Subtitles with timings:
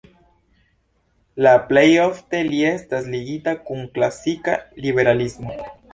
[1.47, 5.59] La plej ofte li estas ligita kun klasika liberalismo.